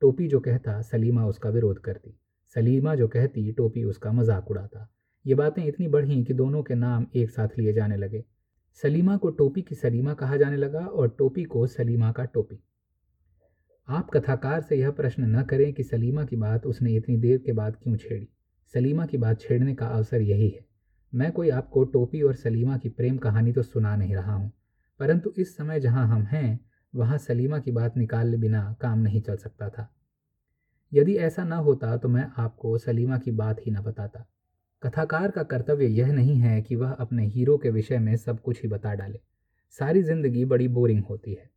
टोपी 0.00 0.28
जो 0.28 0.40
कहता, 0.40 0.82
सलीमा 0.82 1.26
उसका 1.26 1.50
विरोध 1.50 1.78
करती। 1.78 2.14
सलीमा 2.56 2.94
जो 2.94 3.08
कहती, 3.08 3.52
टोपी 3.52 3.84
उसका 3.84 4.12
मज़ाक 4.12 4.50
उड़ाता। 4.50 4.88
ये 5.26 5.34
बातें 5.34 5.64
इतनी 5.64 5.88
बढ़ीं 5.88 6.24
कि 6.24 6.34
दोनों 6.34 6.62
के 6.62 6.74
नाम 6.74 7.06
एक 7.16 7.30
साथ 7.30 7.48
लिए 7.58 7.72
जाने 7.72 7.96
लगे। 7.96 8.24
सलीमा 8.82 9.16
को 9.16 9.30
टोपी 9.30 9.62
की 9.62 9.74
सलीमा 9.74 10.14
कहा 10.14 10.36
जाने 10.36 10.56
लगा 10.56 10.86
और 10.86 11.08
टोपी 11.18 11.44
को 11.44 11.66
सलीमा 11.66 12.12
का 12.12 12.24
टोपी। 12.24 12.58
आप 13.88 14.10
कथाकार 14.10 14.60
से 14.60 14.76
यह 14.76 14.90
प्रश्न 14.90 15.36
न 15.36 15.42
करें 15.42 15.72
कि 15.72 15.82
सलीमा 15.82 16.24
की 16.24 16.36
बात 16.36 16.66
उसने 16.66 16.94
इतनी 16.94 17.16
देर 17.16 17.38
के 17.38 17.52
बाद 17.52 17.76
क्यों 17.76 17.96
छेड़ी। 17.96 18.28
सलीमा 18.74 19.06
की 19.06 19.16
बात 19.16 19.40
छेड़ने 19.40 19.74
का 19.74 19.86
अवसर 19.86 20.20
यही 20.20 20.48
है। 20.48 20.64
मैं 21.14 21.32
कोई 21.32 21.50
आपको 21.50 21.84
टोपी 21.84 22.22
और 22.22 22.34
सलीमा 22.34 22.78
की 22.78 22.88
प्रेम 22.88 23.16
कहानी 23.16 23.52
तो 23.52 23.62
सुना 23.62 23.96
नहीं 23.96 24.14
रहा 24.14 24.32
हूँ। 24.32 24.52
परंतु 25.00 25.32
इस 25.38 25.56
समय 25.56 25.80
जहाँ 25.80 26.06
हम 26.08 26.22
हैं, 26.22 26.60
वहाँ 26.94 27.18
सलीमा 27.18 27.58
की 27.58 27.70
बात 27.70 27.96
निकाले 27.96 28.36
बिना 28.36 28.76
काम 28.80 28.98
नहीं 28.98 29.20
चल 29.20 29.36
सकता 29.36 29.68
था। 29.68 29.92
यदि 30.92 31.16
ऐसा 31.16 31.44
न 31.44 31.52
होता 31.52 31.96
तो 31.96 32.08
मैं 32.08 32.30
आपको 32.38 32.78
सलीमा 32.78 33.18
की 33.18 33.30
बात 33.30 33.60
ही 33.60 33.70
न 33.70 33.80
बताता। 33.80 34.26
कथाकार 34.82 35.30
का 35.30 35.42
कर्तव्य 35.42 35.86
यह 35.86 36.12
नहीं 36.12 36.36
है 36.36 36.62
कि 36.62 36.76
वह 36.76 36.90
अपने 36.90 37.26
हीरो 37.26 37.56
के 37.58 37.70
विषय 37.70 37.98
में 37.98 38.16
सब 38.16 38.40
कुछ 38.40 38.62
ही 38.62 38.68
बता 38.68 38.94
डाले। 38.94 39.20
सारी 39.70 40.02
ज़िंदगी 40.02 40.44
बड़ी 40.44 40.68
बोरिंग 40.68 41.04
होती 41.04 41.34
है। 41.34 41.50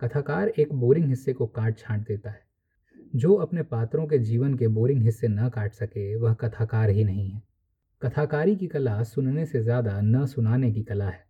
कथाकार 0.00 0.48
एक 0.48 0.72
बोरिंग 0.72 1.08
हिस्से 1.08 1.32
को 1.32 1.46
काट 1.46 1.78
छांट 1.78 2.06
देता 2.06 2.30
है। 2.30 2.44
जो 3.14 3.34
अपने 3.34 3.62
पात्रों 3.62 4.06
के 4.06 4.18
जीवन 4.18 4.54
के 4.54 4.68
बोरिंग 4.68 5.02
हिस्से 5.02 5.28
न 5.28 5.48
काट 5.48 5.72
सके, 5.72 6.16
वह 6.16 6.34
कथाकार 6.34 6.90
ही 6.90 7.04
नहीं 7.04 7.30
है। 7.30 7.42
कथाकारी 8.02 8.56
की 8.56 8.66
कला 8.66 9.02
सुनने 9.02 9.46
से 9.46 9.62
ज़्यादा 9.62 10.00
न 10.00 10.26
सुनाने 10.26 10.72
की 10.72 10.82
कला 10.82 11.08
है। 11.08 11.24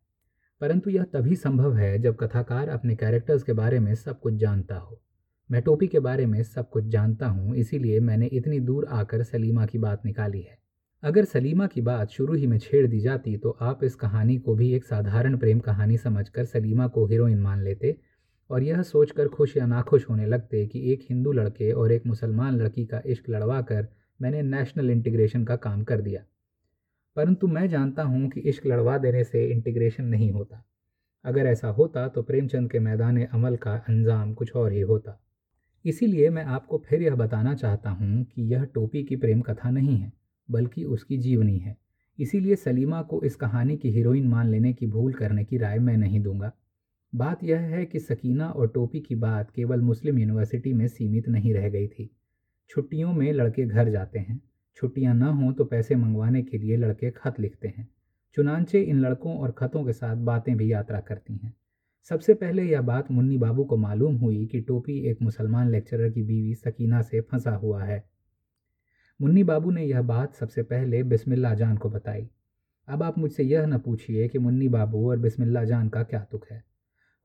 परंतु 0.61 0.91
यह 0.91 1.05
तभी 1.13 1.37
संभव 1.37 1.75
है 1.75 1.99
जब 1.99 2.17
कथाकार 2.17 2.69
अपने 2.69 2.95
कैरेक्टर्स 2.97 3.43
के 3.43 3.53
बारे 3.53 3.79
में 3.81 3.95
सब 3.95 4.21
कुछ 4.21 4.35
जानता 4.35 4.77
हो। 4.77 5.01
मैं 5.51 5.63
टोपी 5.63 5.87
के 5.87 6.01
बारे 6.01 6.27
में 6.27 6.43
सब 6.43 6.69
कुछ 6.71 6.85
जानता 6.85 7.27
हूँ, 7.27 7.55
इसीलिए 7.57 8.01
मैंने 8.01 8.27
इतनी 8.27 8.61
दूर 8.61 8.87
आकर 8.91 9.23
सलीमा 9.23 9.67
की 9.67 9.79
बात 9.79 10.05
निकाली 10.07 10.41
है। 10.41 10.59
अगर 11.03 11.25
सलीमा 11.25 11.67
की 11.67 11.81
बात 11.81 12.11
शुरू 12.11 12.35
ही 12.35 12.47
में 12.47 12.59
छेड़ 12.59 12.87
दी 12.87 13.01
जाती 13.01 13.37
तो 13.37 13.51
आप 13.63 13.85
इस 13.85 13.95
कहानी 13.95 14.37
को 14.39 14.55
भी 14.55 14.73
एक 14.75 14.85
साधारण 14.85 15.37
प्रेम 15.39 15.59
कहानी 15.61 15.97
समझकर 15.97 16.45
सलीमा 16.45 16.87
को 16.87 17.07
हीरोइन 17.07 17.41
मान 17.41 17.63
लेते 17.63 17.97
और 18.51 18.63
यह 18.63 18.83
सोचकर 18.83 19.29
खुश 19.29 19.57
या 19.57 19.67
नाखुश 19.67 20.09
होने 20.11 20.27
लगते 20.27 20.67
कि 20.67 20.81
एक 20.93 21.07
हिंदू 21.11 21.33
लड़के 21.33 21.71
और 21.73 21.93
एक 21.93 22.07
मुसलमान 22.07 22.57
लड़की 22.57 22.85
का 22.87 23.03
इश्क 23.07 23.29
लड़वा 23.31 23.61
कर 23.63 23.87
मैंने 24.21 24.43
नेशनल 24.43 24.91
इंटीग्रेशन 24.91 25.45
का 25.45 25.57
काम 25.57 25.83
कर 25.85 26.01
दिया। 26.01 26.21
परंतु 27.17 27.47
मैं 27.47 27.69
जानता 27.69 28.03
हूँ 28.03 28.29
कि 28.29 28.41
इश्क 28.41 28.67
लड़वा 28.67 28.99
देने 28.99 29.25
से 29.25 29.47
इंटीग्रेशन 29.47 30.05
नहीं 30.05 30.31
होता। 30.33 30.65
अगर 31.25 31.47
ऐसा 31.47 31.69
होता 31.69 32.09
तो 32.09 32.23
प्रेमचंद 32.23 32.71
के 32.71 32.79
मैदान 32.79 33.25
अमल 33.25 33.57
का 33.57 33.75
अंजाम 33.89 34.35
कुछ 34.35 34.57
और 34.57 34.73
ही 34.73 34.81
होता। 34.81 35.21
इसीलिए 35.85 36.31
मैं 36.31 36.45
आपको 36.45 36.79
फिर 36.79 37.03
यह 37.03 37.15
बताना 37.15 37.55
चाहता 37.55 37.91
हूँ 37.91 38.25
कि 38.25 38.43
यह 38.43 38.65
टोपी 38.65 39.03
की 39.05 39.17
प्रेम 39.17 39.41
कथा 39.41 39.71
नहीं 39.71 39.97
है, 39.97 40.13
बल्कि 40.51 40.85
उसकी 40.85 41.19
जीवनी 41.19 41.59
है। 41.59 41.77
इसीलिए 42.19 42.57
सलीमा 42.57 43.03
को 43.03 43.23
इस 43.23 43.37
कहानी 43.37 43.77
की 43.77 43.91
हीरोइन 43.91 44.29
मान 44.29 44.49
लेने 44.49 44.73
की 44.73 44.87
भूल 44.87 45.13
करने 45.13 45.45
की 45.45 45.59
राय 45.59 45.79
मैं 45.79 45.97
नहीं 45.97 46.21
दूँगा। 46.21 46.53
बात 47.15 47.45
यह 47.45 47.61
है 47.61 47.85
कि 47.85 47.99
सकीना 47.99 48.49
और 48.49 48.69
टोपी 48.69 49.01
की 49.01 49.15
बात 49.15 49.51
केवल 49.51 49.81
मुस्लिम 49.81 50.19
यूनिवर्सिटी 50.19 50.73
में 50.73 50.89
सीमित 50.89 51.29
नहीं 51.29 51.55
रह 51.55 51.69
गई 51.69 51.89
थी। 51.89 52.11
छुट्टियों 52.69 53.13
में 53.13 53.33
लड़के 53.33 53.67
घर 53.67 53.91
जाते 53.91 54.19
हैं। 54.19 54.41
छुट्टियाँ 54.77 55.15
ना 55.15 55.27
हों 55.27 55.53
तो 55.53 55.65
पैसे 55.65 55.95
मंगवाने 55.95 56.43
के 56.43 56.59
लिए 56.59 56.77
लड़के 56.77 57.11
खत 57.11 57.41
लिखते 57.41 57.69
हैं। 57.69 57.89
चुनांचे 58.35 58.81
इन 58.81 59.01
लड़कों 59.01 59.37
और 59.37 59.51
खतों 59.51 59.85
के 59.85 59.93
साथ 59.93 60.17
बातें 60.17 60.57
भी 60.57 60.73
यात्रा 60.73 61.01
करती 61.01 61.37
हैं। 61.37 61.55
सबसे 62.11 62.35
पहले 62.35 62.65
यह 62.65 62.81
बात 62.81 63.11
मुन्नी 63.11 63.39
बाबू 63.39 63.65
को 63.65 63.77
मालूम 63.77 64.17
हुई 64.17 64.47
कि 64.47 64.61
टोपी 64.61 64.99
एक 65.01 65.23
मुसलमान 65.23 65.71
लेक्चरर 65.71 66.11
की 66.11 66.23
बीवी 66.23 66.55
सकीना 66.55 67.03
से 67.03 67.21
फंसा 67.21 67.51
हुआ 67.51 67.85
है। 67.85 68.05
मुन्नी 69.23 69.45
बाबू 69.45 69.71
ने 69.71 69.85
यह 69.85 70.03
बात 70.03 70.35
सबसे 70.35 70.63
पहले 70.63 71.03
बिस्मिल्ला 71.03 71.55
जान 71.55 71.77
को 71.77 71.91
बताई। 71.91 72.31
अब 72.89 73.03
आप 73.03 73.19
मुझसे 73.19 73.43
यह 73.43 73.67
न 73.67 73.79
पूछिए 73.79 74.29
कि 74.29 74.39
मुन्नी 74.39 74.69
बाबू 74.69 75.11
और 75.11 75.19
बिस्मिल्ला 75.19 75.65
जान 75.65 75.89
का 75.89 76.03
क्या 76.03 76.21
तुक 76.21 76.47
है। 76.51 76.65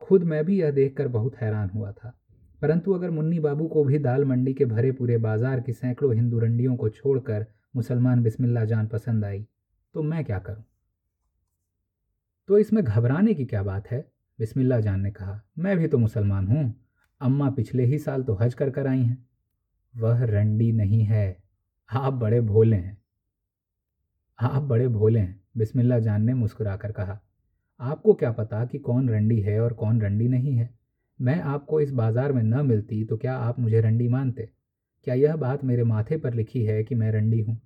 खुद 0.00 0.22
मैं 0.22 0.44
भी 0.44 0.60
यह 0.60 0.70
देखकर 0.70 1.08
बहुत 1.08 1.36
हैरान 1.36 1.70
हुआ 1.70 1.92
था। 1.92 2.21
परंतु 2.62 2.92
अगर 2.92 3.10
मुन्नी 3.10 3.38
बाबू 3.38 3.66
को 3.68 3.84
भी 3.84 3.98
दाल 3.98 4.24
मंडी 4.24 4.52
के 4.54 4.64
भरे 4.64 4.90
पूरे 4.92 5.16
बाज़ार 5.18 5.60
की 5.60 5.72
सैकड़ों 5.72 6.14
हिंदू 6.14 6.38
रंडियों 6.38 6.76
को 6.76 6.88
छोड़कर 6.88 7.46
मुसलमान 7.76 8.22
बिस्मिल्ला 8.22 8.64
जान 8.64 8.86
पसंद 8.86 9.24
आई 9.24 9.46
तो 9.94 10.02
मैं 10.02 10.24
क्या 10.24 10.38
करूँ? 10.38 10.64
तो 12.48 12.58
इसमें 12.58 12.82
घबराने 12.84 13.34
की 13.34 13.44
क्या 13.44 13.62
बात 13.62 13.86
है? 13.86 14.00
बिस्मिल्ला 14.38 14.78
जान 14.80 15.00
ने 15.00 15.10
कहा, 15.10 15.40
मैं 15.58 15.76
भी 15.78 15.88
तो 15.88 15.98
मुसलमान 15.98 16.46
हूँ, 16.46 16.74
अम्मा 17.20 17.50
पिछले 17.50 17.84
ही 17.84 17.98
साल 17.98 18.22
तो 18.22 18.34
हज 18.34 18.54
कर 18.54 18.70
कर 18.70 18.86
आई 18.86 19.02
हैं। 19.02 19.26
वह 19.94 20.24
रंडी 20.24 20.70
नहीं 20.72 21.02
है, 21.04 21.42
आप 21.90 22.12
बड़े 22.12 22.40
भोले 22.40 22.76
हैं। 22.76 22.96
आप 24.38 24.62
बड़े 24.62 24.88
भोले 24.88 25.20
हैं 25.20 25.40
बिस्मिल्ला 25.56 25.98
जान 25.98 26.24
ने 26.24 26.34
मुस्कुराकर 26.34 26.92
कहा। 26.92 27.18
आपको 27.80 28.14
क्या 28.14 28.32
पता 28.32 28.64
कि 28.64 28.78
कौन 28.78 29.08
रंडी 29.08 29.40
है 29.40 29.60
और 29.60 29.72
कौन 29.72 30.00
रंडी 30.00 30.28
नहीं 30.28 30.56
है? 30.56 30.81
मैं 31.20 31.40
आपको 31.40 31.80
इस 31.80 31.90
बाज़ार 31.90 32.32
में 32.32 32.42
न 32.42 32.66
मिलती 32.66 33.04
तो 33.04 33.16
क्या 33.16 33.36
आप 33.36 33.58
मुझे 33.58 33.80
रंडी 33.80 34.08
मानते? 34.08 34.48
क्या 35.04 35.14
यह 35.14 35.36
बात 35.36 35.64
मेरे 35.64 35.84
माथे 35.84 36.16
पर 36.16 36.34
लिखी 36.34 36.64
है 36.64 36.84
कि 36.84 36.94
मैं 36.94 37.12
रंडी 37.12 37.40
हूँ? 37.40 37.60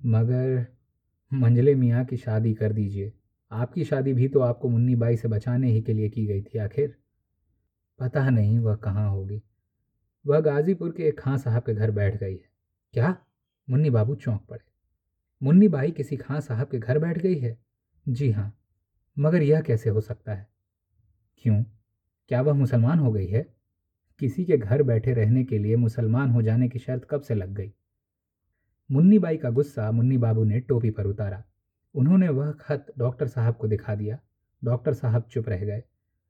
मगर 0.00 0.66
मंजले 1.32 1.74
मियाँ 1.74 2.04
की 2.04 2.16
शादी 2.16 2.54
कर 2.54 2.72
दीजिए। 2.72 3.12
आपकी 3.50 3.84
शादी 3.84 4.12
भी 4.12 4.28
तो 4.28 4.40
आपको 4.40 4.68
मुन्नी 4.68 4.94
बाई 4.94 5.16
से 5.16 5.28
बचाने 5.28 5.70
ही 5.70 5.82
के 5.82 5.92
लिए 5.92 6.08
की 6.08 6.26
गई 6.26 6.42
थी, 6.42 6.58
आखिर? 6.58 6.94
पता 7.98 8.30
नहीं 8.30 8.58
वह 8.58 8.74
कहाँ 8.74 9.10
होगी। 9.10 9.42
वह 10.26 10.40
गाजीपुर 10.40 10.92
के 10.92 11.08
एक 11.08 11.20
खां 11.20 11.38
साहब 11.38 11.62
के 11.62 11.74
घर 11.74 11.90
बैठ 11.90 12.16
गई 12.16 12.34
है। 12.34 12.48
क्या? 12.92 13.16
मुन्नी 13.70 13.90
बाबू 13.90 14.14
चौंक 14.14 14.46
पड़े। 14.50 14.64
मुन्नी 15.42 15.68
बाई 15.68 15.90
किसी 15.90 16.16
खां 16.16 16.40
साहब 16.40 16.68
के 16.68 16.78
घर 16.78 16.98
बैठ 16.98 17.18
गई 17.18 17.38
है? 17.38 17.58
जी 18.08 18.30
हाँ। 18.30 18.52
मगर 19.18 19.42
यह 19.42 19.60
कैसे 19.60 19.90
हो 19.90 20.00
सकता 20.00 20.34
है? 20.34 20.48
क्यों? 21.36 21.64
क्या 22.28 22.40
वह 22.40 22.52
मुसलमान 22.52 22.98
हो 22.98 23.12
गई 23.12 23.26
है? 23.26 23.54
किसी 24.18 24.44
के 24.44 24.56
घर 24.56 24.82
बैठे 24.82 25.12
रहने 25.12 25.44
के 25.44 25.58
लिए 25.58 25.76
मुसलमान 25.76 26.30
हो 26.30 26.42
जाने 26.42 26.68
की 26.68 26.78
शर्त 26.78 27.06
कब 27.10 27.20
से 27.20 27.34
लग 27.34 27.54
गई? 27.54 27.72
मुन्नी 28.90 29.18
बाई 29.18 29.36
का 29.36 29.50
गुस्सा 29.50 29.90
मुन्नी 29.92 30.18
बाबू 30.18 30.44
ने 30.44 30.60
टोपी 30.60 30.90
पर 30.90 31.06
उतारा। 31.06 31.44
उन्होंने 31.94 32.28
वह 32.28 32.50
खत 32.50 32.86
डॉक्टर 32.98 33.26
साहब 33.26 33.54
को 33.54 33.68
दिखा 33.68 33.94
दिया। 33.94 34.18
डॉक्टर 34.64 34.94
साहब 34.94 35.22
चुप 35.22 35.48
रह 35.48 35.64
गए। 35.64 35.82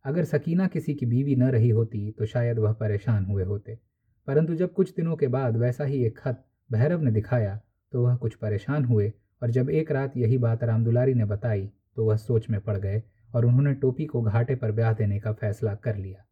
अगर 0.04 0.24
सकीना 0.24 0.66
किसी 0.66 0.94
की 0.94 1.06
बीवी 1.06 1.36
न 1.36 1.42
रही 1.42 1.70
होती 1.70 2.10
तो 2.10 2.26
शायद 2.26 2.58
वह 2.58 2.72
परेशान 2.72 3.24
हुए 3.24 3.44
होते। 3.44 3.78
परंतु 4.26 4.54
जब 4.54 4.72
कुछ 4.72 4.94
दिनों 4.94 5.16
के 5.16 5.28
बाद 5.28 5.56
वैसा 5.56 5.84
ही 5.84 6.04
एक 6.04 6.18
खत 6.18 6.44
भैरव 6.72 7.02
ने 7.02 7.10
दिखाया 7.10 7.60
तो 7.92 8.02
वह 8.02 8.16
कुछ 8.16 8.34
परेशान 8.34 8.84
हुए 8.84 9.12
और 9.42 9.50
जब 9.50 9.70
एक 9.70 9.90
रात 9.90 10.16
यही 10.16 10.38
बात 10.38 10.64
रामदुलारी 10.64 11.14
ने 11.14 11.24
बताई 11.24 11.70
तो 11.96 12.04
वह 12.04 12.16
सोच 12.16 12.50
में 12.50 12.60
पड़ 12.60 12.76
गए 12.76 13.02
और 13.34 13.46
उन्होंने 13.46 13.72
टोपी 13.74 14.06
को 14.06 14.22
घाटे 14.22 14.54
पर 14.54 14.72
ब्याह 14.72 14.92
देने 14.92 15.18
का 15.20 15.32
फैसला 15.32 15.74
कर 15.74 15.96
लिया। 15.96 16.24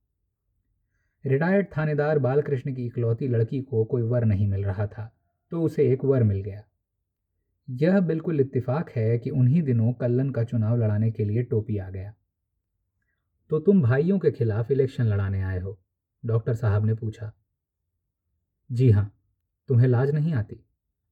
रिटायर्ड 1.24 1.66
थानेदार 1.76 2.18
बालकृष्ण 2.18 2.74
की 2.74 2.86
इकलौती 2.86 3.28
लड़की 3.28 3.60
को 3.62 3.84
कोई 3.84 4.02
वर 4.02 4.24
नहीं 4.24 4.46
मिल 4.48 4.64
रहा 4.64 4.86
था 4.86 5.10
तो 5.52 5.62
उसे 5.62 5.90
एक 5.92 6.04
वर 6.04 6.22
मिल 6.22 6.40
गया। 6.40 6.62
यह 7.68 8.00
बिल्कुल 8.00 8.40
इत्तेफाक 8.40 8.90
है 8.90 9.18
कि 9.18 9.30
उन्हीं 9.30 9.62
दिनों 9.62 9.92
कल्लन 9.92 10.30
का 10.30 10.44
चुनाव 10.44 10.76
लड़ाने 10.76 11.10
के 11.10 11.24
लिए 11.24 11.42
टोपी 11.42 11.78
आ 11.78 11.88
गया। 11.90 12.12
तो 13.50 13.58
तुम 13.60 13.82
भाइयों 13.82 14.18
के 14.18 14.30
खिलाफ 14.30 14.70
इलेक्शन 14.70 15.04
लड़ाने 15.04 15.42
आए 15.42 15.58
हो? 15.60 15.78
डॉक्टर 16.24 16.54
साहब 16.54 16.86
ने 16.86 16.94
पूछा। 16.94 17.32
जी 18.70 18.90
हाँ 18.90 19.10
तुम्हें 19.68 19.88
लाज 19.88 20.10
नहीं 20.10 20.32
आती? 20.34 20.64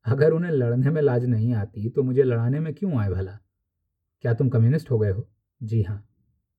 अगर 0.07 0.33
उन्हें 0.33 0.51
लड़ने 0.51 0.91
में 0.91 1.01
लाज 1.03 1.25
नहीं 1.27 1.55
आती 1.55 1.89
तो 1.89 2.03
मुझे 2.03 2.23
लड़ाने 2.23 2.61
में 2.61 2.73
क्यों 2.75 2.99
आए 3.01 3.11
भला? 3.11 3.39
क्या 4.25 4.35
तुम 4.35 4.49
कम्युनिस्ट 4.49 4.91
हो 4.91 4.99
गए 4.99 5.11
हो? 5.11 5.29
जी 5.63 5.83
हाँ 5.83 6.09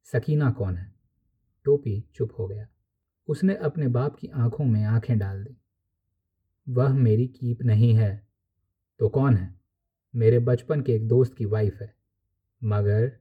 सकीना 0.03 0.51
कौन 0.51 0.75
है? 0.75 0.93
टोपी 1.63 2.05
चुप 2.13 2.29
हो 2.39 2.47
गया। 2.47 2.67
उसने 3.27 3.55
अपने 3.55 3.87
बाप 3.87 4.15
की 4.15 4.27
आँखों 4.27 4.65
में 4.65 4.83
आँखें 4.83 5.19
डाल 5.19 5.43
दी। 5.43 5.57
वह 6.69 6.93
मेरी 6.93 7.27
कीप 7.27 7.61
नहीं 7.61 7.93
है। 7.93 8.27
तो 8.99 9.09
कौन 9.09 9.35
है? 9.35 9.59
मेरे 10.15 10.39
बचपन 10.39 10.81
के 10.81 10.93
एक 10.93 11.07
दोस्त 11.07 11.35
की 11.37 11.45
वाइफ 11.45 11.81
है। 11.81 11.95
मगर 12.63 13.11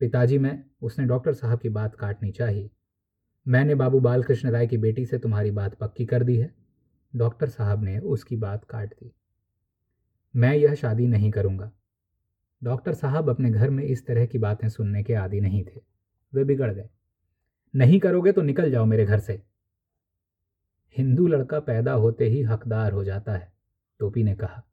पिताजी 0.00 0.38
मैं, 0.38 0.64
उसने 0.82 1.04
डॉक्टर 1.04 1.32
साहब 1.32 1.60
की 1.60 1.68
बात 1.68 1.94
काटनी 1.94 2.30
चाहिए। 2.30 2.70
मैंने 3.48 3.74
बाबू 3.74 4.00
बालकृष्ण 4.00 4.50
राय 4.50 4.66
की 4.66 4.76
बेटी 4.76 5.06
से 5.06 5.18
तुम्हारी 5.18 5.50
बात 5.50 5.74
पक्की 5.74 6.06
कर 6.06 6.24
दी 6.24 6.36
है। 6.36 6.54
डॉक्टर 7.16 7.48
साहब 7.48 7.82
ने 7.82 7.98
उसकी 7.98 8.36
बात 8.36 8.64
काट 8.64 8.94
दी। 8.94 9.12
मैं 10.36 10.54
यह 10.54 10.74
शादी 10.74 11.06
नहीं 11.06 11.30
करूँगा। 11.30 11.72
डॉक्टर 12.64 12.94
साहब 12.94 13.30
अपने 13.30 13.50
घर 13.50 13.70
में 13.70 13.84
इस 13.84 14.06
तरह 14.06 14.26
की 14.26 14.38
बातें 14.38 14.68
सुनने 14.68 15.02
के 15.02 15.14
आदि 15.14 15.40
नहीं 15.40 15.64
थे। 15.64 15.80
वे 16.34 16.44
बिगड़ 16.44 16.74
गए। 16.74 16.88
नहीं 17.76 18.00
करोगे 18.00 18.32
तो 18.32 18.42
निकल 18.42 18.70
जाओ 18.70 18.84
मेरे 18.84 19.06
घर 19.06 19.18
से। 19.18 19.42
हिंदू 20.98 21.26
लड़का 21.26 21.60
पैदा 21.60 21.92
होते 21.92 22.24
ही 22.24 22.42
हकदार 22.42 22.92
हो 22.92 23.04
जाता 23.04 23.32
है, 23.32 23.52
टोपी 23.98 24.22
ने 24.22 24.34
कहा। 24.34 24.64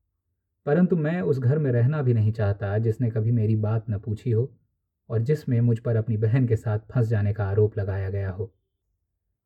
परंतु 0.65 0.95
मैं 0.95 1.21
उस 1.21 1.39
घर 1.39 1.57
में 1.57 1.71
रहना 1.71 2.01
भी 2.01 2.13
नहीं 2.13 2.31
चाहता 2.31 2.77
जिसने 2.77 3.09
कभी 3.09 3.31
मेरी 3.31 3.55
बात 3.55 3.89
न 3.89 3.99
पूछी 3.99 4.31
हो 4.31 4.53
और 5.09 5.19
जिसमें 5.19 5.61
मुझ 5.61 5.79
पर 5.79 5.95
अपनी 5.95 6.17
बहन 6.17 6.47
के 6.47 6.55
साथ 6.55 6.79
फंस 6.79 7.07
जाने 7.07 7.33
का 7.33 7.45
आरोप 7.45 7.77
लगाया 7.77 8.09
गया 8.09 8.29
हो। 8.29 8.53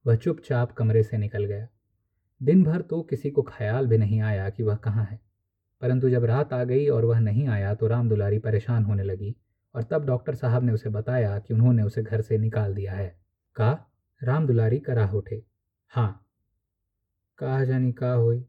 वह 0.07 0.15
चुपचाप 0.15 0.71
कमरे 0.71 1.03
से 1.03 1.17
निकल 1.17 1.45
गया। 1.45 1.67
दिन 2.43 2.63
भर 2.63 2.81
तो 2.81 3.01
किसी 3.01 3.31
को 3.31 3.41
ख्याल 3.41 3.87
भी 3.87 3.97
नहीं 3.97 4.21
आया 4.21 4.49
कि 4.49 4.63
वह 4.63 4.75
कहाँ 4.75 5.05
है। 5.05 5.28
परंतु 5.81 6.09
जब 6.09 6.25
रात 6.25 6.53
आ 6.53 6.63
गई 6.63 6.87
और 6.87 7.05
वह 7.05 7.19
नहीं 7.19 7.47
आया 7.47 7.73
तो 7.73 7.87
राम 7.87 8.09
दुलारी 8.09 8.39
परेशान 8.39 8.83
होने 8.83 9.03
लगी 9.03 9.35
और 9.75 9.83
तब 9.83 10.05
डॉक्टर 10.05 10.35
साहब 10.35 10.63
ने 10.63 10.71
उसे 10.71 10.89
बताया 10.89 11.39
कि 11.39 11.53
उन्होंने 11.53 11.83
उसे 11.83 12.03
घर 12.03 12.21
से 12.21 12.37
निकाल 12.37 12.73
दिया 12.73 12.93
है। 12.93 13.19
कहा, 13.55 13.85
राम 14.23 14.47
दुलारी 14.47 14.79
कराह 14.79 15.11
उठे। 15.11 15.43
हाँ। 15.89 16.25
कहा 17.37 17.63
जानी 17.63 17.91
कहा 17.91 18.13
हुई। 18.13 18.45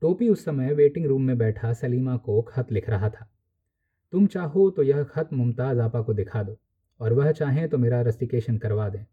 टोपी 0.00 0.28
उस 0.28 0.44
समय 0.44 0.74
वेटिंग 0.74 1.06
रूम 1.06 1.22
में 1.22 1.38
बैठा 1.38 1.72
सलीमा 1.72 2.16
को 2.16 2.42
खत 2.42 2.72
लिख 2.72 2.90
रहा 2.90 3.08
था। 3.08 3.28
तुम 4.12 4.26
चाहो 4.26 4.70
तो 4.70 4.82
यह 4.82 5.02
खत 5.02 5.28
मुमताज़ 5.32 5.80
आपा 5.80 6.02
को 6.02 6.14
दिखा 6.14 6.42
दो 6.42 6.58
और 7.00 7.12
वह 7.12 7.32
चाहें 7.32 7.68
तो 7.68 7.78
मेरा 7.78 8.00
रस्टिकेशन 8.00 8.58
करवा 8.58 8.88
दें। 8.88 9.04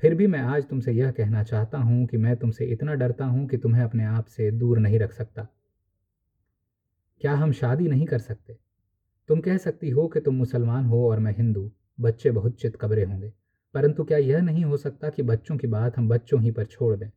फिर 0.00 0.14
भी 0.14 0.26
मैं 0.26 0.40
आज 0.40 0.68
तुमसे 0.68 0.92
यह 0.92 1.10
कहना 1.10 1.42
चाहता 1.42 1.78
हूँ 1.78 2.06
कि 2.06 2.16
मैं 2.16 2.36
तुमसे 2.36 2.64
इतना 2.64 2.94
डरता 2.94 3.24
हूँ 3.24 3.48
कि 3.48 3.56
तुम्हें 3.56 3.82
अपने 3.82 4.04
आप 4.04 4.24
से 4.24 4.50
दूर 4.50 4.78
नहीं 4.78 4.98
रख 4.98 5.12
सकता। 5.12 5.48
क्या 7.24 7.34
हम 7.34 7.52
शादी 7.52 7.88
नहीं 7.88 8.06
कर 8.06 8.18
सकते? 8.18 8.58
तुम 9.28 9.40
कह 9.40 9.56
सकती 9.56 9.90
हो 9.90 10.08
कि 10.08 10.20
तुम 10.20 10.34
मुसलमान 10.34 10.84
हो 10.84 11.10
और 11.10 11.18
मैं 11.18 11.32
हिंदू, 11.32 11.72
बच्चे 12.00 12.30
बहुत 12.30 12.54
चित 12.60 12.76
कबरे 12.76 13.04
होंगे। 13.04 13.32
परंतु 13.74 14.04
क्या 14.04 14.18
यह 14.18 14.40
नहीं 14.40 14.64
हो 14.64 14.76
सकता 14.76 15.08
कि 15.08 15.22
बच्चों 15.22 15.56
की 15.56 15.66
बात 15.66 15.98
हम 15.98 16.08
बच्चों 16.08 16.42
ही 16.42 16.50
पर 16.50 16.64
छोड़ 16.64 16.96
दें? 16.96 17.10